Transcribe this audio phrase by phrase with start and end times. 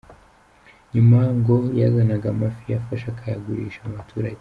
[0.93, 4.29] Nyuma ngo yazanaga amafi yafashe akayagurisha mu baturage.